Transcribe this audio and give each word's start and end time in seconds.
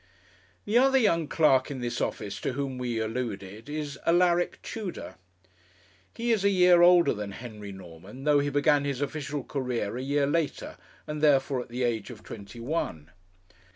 The 0.65 0.79
other 0.79 0.97
young 0.97 1.27
clerk 1.27 1.69
in 1.69 1.79
this 1.79 2.01
office 2.01 2.41
to 2.41 2.53
whom 2.53 2.79
we 2.79 2.97
alluded 2.99 3.69
is 3.69 3.99
Alaric 4.03 4.59
Tudor. 4.63 5.13
He 6.15 6.31
is 6.31 6.43
a 6.43 6.49
year 6.49 6.81
older 6.81 7.13
than 7.13 7.33
Henry 7.33 7.71
Norman, 7.71 8.23
though 8.23 8.39
he 8.39 8.49
began 8.49 8.83
his 8.83 8.99
official 8.99 9.43
career 9.43 9.97
a 9.97 10.01
year 10.01 10.25
later, 10.25 10.75
and 11.05 11.21
therefore 11.21 11.61
at 11.61 11.69
the 11.69 11.83
age 11.83 12.09
of 12.09 12.23
twenty 12.23 12.59
one. 12.59 13.11